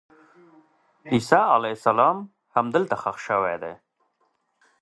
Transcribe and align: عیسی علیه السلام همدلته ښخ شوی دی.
عیسی 1.13 1.41
علیه 1.55 1.75
السلام 1.79 2.17
همدلته 2.55 2.95
ښخ 3.01 3.17
شوی 3.25 3.55
دی. 3.63 3.73